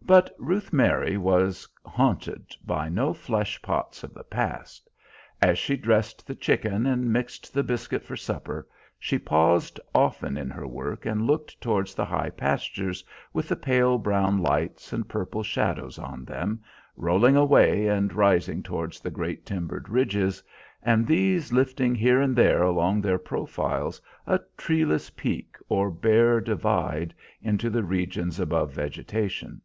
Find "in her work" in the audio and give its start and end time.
10.38-11.04